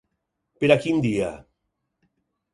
[0.63, 1.29] Per a quin dia?